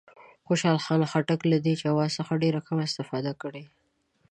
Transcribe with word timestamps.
خوشحال 0.45 0.77
خان 0.85 1.01
خټک 1.11 1.39
له 1.51 1.57
دې 1.65 1.73
جواز 1.83 2.11
څخه 2.19 2.33
ډېره 2.43 2.59
کمه 2.67 2.83
استفاده 2.89 3.33
کړې. 3.41 3.63